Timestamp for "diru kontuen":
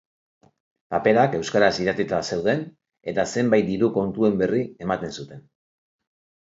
3.71-4.43